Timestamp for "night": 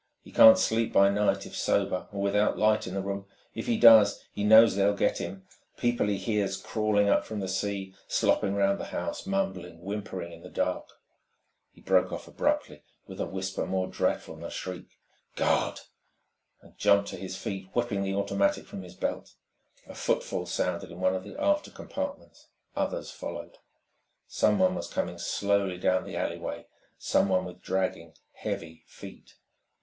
1.09-1.45